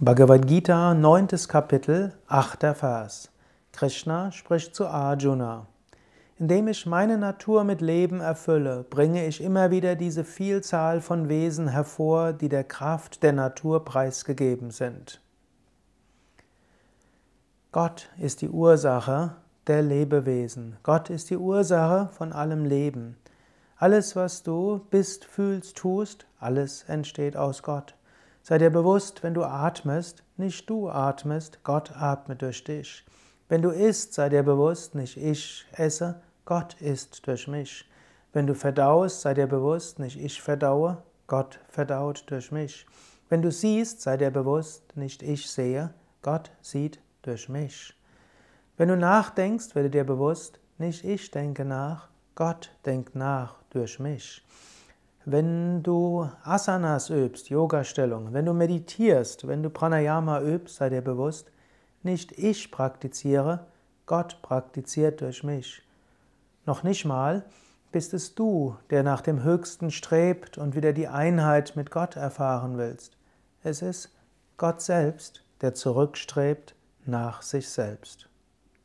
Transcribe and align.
Bhagavad 0.00 0.48
Gita, 0.48 0.92
9. 0.92 1.28
Kapitel, 1.46 2.12
8. 2.26 2.74
Vers. 2.76 3.30
Krishna 3.70 4.32
spricht 4.32 4.74
zu 4.74 4.88
Arjuna. 4.88 5.68
Indem 6.36 6.66
ich 6.66 6.84
meine 6.84 7.16
Natur 7.16 7.62
mit 7.62 7.80
Leben 7.80 8.20
erfülle, 8.20 8.84
bringe 8.90 9.24
ich 9.24 9.40
immer 9.40 9.70
wieder 9.70 9.94
diese 9.94 10.24
Vielzahl 10.24 11.00
von 11.00 11.28
Wesen 11.28 11.68
hervor, 11.68 12.32
die 12.32 12.48
der 12.48 12.64
Kraft 12.64 13.22
der 13.22 13.32
Natur 13.34 13.84
preisgegeben 13.84 14.72
sind. 14.72 15.20
Gott 17.70 18.08
ist 18.18 18.42
die 18.42 18.50
Ursache 18.50 19.36
der 19.68 19.82
Lebewesen. 19.82 20.76
Gott 20.82 21.08
ist 21.08 21.30
die 21.30 21.38
Ursache 21.38 22.08
von 22.12 22.32
allem 22.32 22.64
Leben. 22.64 23.16
Alles, 23.76 24.16
was 24.16 24.42
du 24.42 24.80
bist, 24.90 25.24
fühlst, 25.24 25.76
tust, 25.76 26.26
alles 26.40 26.82
entsteht 26.88 27.36
aus 27.36 27.62
Gott. 27.62 27.94
Sei 28.46 28.58
dir 28.58 28.68
bewusst, 28.68 29.22
wenn 29.22 29.32
du 29.32 29.42
atmest, 29.42 30.22
nicht 30.36 30.68
du 30.68 30.90
atmest, 30.90 31.64
Gott 31.64 31.96
atmet 31.96 32.42
durch 32.42 32.62
dich. 32.62 33.02
Wenn 33.48 33.62
du 33.62 33.70
isst, 33.70 34.12
sei 34.12 34.28
dir 34.28 34.42
bewusst, 34.42 34.94
nicht 34.94 35.16
ich 35.16 35.64
esse, 35.72 36.20
Gott 36.44 36.78
isst 36.78 37.26
durch 37.26 37.48
mich. 37.48 37.88
Wenn 38.34 38.46
du 38.46 38.54
verdaust, 38.54 39.22
sei 39.22 39.32
dir 39.32 39.46
bewusst, 39.46 39.98
nicht 39.98 40.20
ich 40.20 40.42
verdaue, 40.42 41.02
Gott 41.26 41.58
verdaut 41.70 42.24
durch 42.26 42.52
mich. 42.52 42.84
Wenn 43.30 43.40
du 43.40 43.50
siehst, 43.50 44.02
sei 44.02 44.18
dir 44.18 44.30
bewusst, 44.30 44.94
nicht 44.94 45.22
ich 45.22 45.50
sehe, 45.50 45.94
Gott 46.20 46.50
sieht 46.60 47.00
durch 47.22 47.48
mich. 47.48 47.94
Wenn 48.76 48.90
du 48.90 48.96
nachdenkst, 48.98 49.74
werde 49.74 49.88
dir 49.88 50.04
bewusst, 50.04 50.60
nicht 50.76 51.02
ich 51.02 51.30
denke 51.30 51.64
nach, 51.64 52.10
Gott 52.34 52.76
denkt 52.84 53.14
nach 53.14 53.56
durch 53.70 53.98
mich. 53.98 54.44
Wenn 55.26 55.82
du 55.82 56.28
Asanas 56.42 57.08
übst, 57.08 57.48
Yoga-Stellung, 57.48 58.34
wenn 58.34 58.44
du 58.44 58.52
meditierst, 58.52 59.48
wenn 59.48 59.62
du 59.62 59.70
Pranayama 59.70 60.42
übst, 60.42 60.76
sei 60.76 60.90
dir 60.90 61.00
bewusst, 61.00 61.50
nicht 62.02 62.32
ich 62.32 62.70
praktiziere, 62.70 63.66
Gott 64.04 64.42
praktiziert 64.42 65.22
durch 65.22 65.42
mich. 65.42 65.82
Noch 66.66 66.82
nicht 66.82 67.06
mal 67.06 67.46
bist 67.90 68.12
es 68.12 68.34
du, 68.34 68.76
der 68.90 69.02
nach 69.02 69.22
dem 69.22 69.42
Höchsten 69.42 69.90
strebt 69.90 70.58
und 70.58 70.74
wieder 70.74 70.92
die 70.92 71.08
Einheit 71.08 71.74
mit 71.74 71.90
Gott 71.90 72.16
erfahren 72.16 72.76
willst. 72.76 73.16
Es 73.62 73.80
ist 73.80 74.10
Gott 74.58 74.82
selbst, 74.82 75.42
der 75.62 75.72
zurückstrebt 75.72 76.74
nach 77.06 77.40
sich 77.40 77.70
selbst. 77.70 78.28